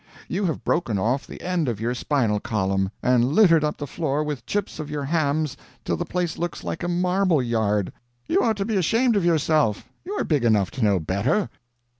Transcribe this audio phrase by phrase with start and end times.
[0.27, 4.23] You have broken off the end of your spinal column, and littered up the floor
[4.23, 7.93] with chips of your hams till the place looks like a marble yard.
[8.27, 11.51] You ought to be ashamed of yourself you are big enough to know better."